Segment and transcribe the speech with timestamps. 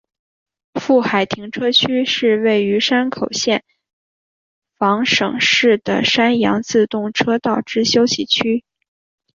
[0.73, 3.63] 富海停车区是位于山口县
[4.75, 8.63] 防府市的山阳自动车道之休息区。